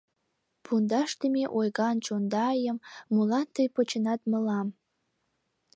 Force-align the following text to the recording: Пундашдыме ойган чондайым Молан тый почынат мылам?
Пундашдыме 0.63 1.43
ойган 1.57 1.97
чондайым 2.05 2.77
Молан 3.13 3.47
тый 3.55 3.67
почынат 3.75 4.21
мылам? 4.31 4.67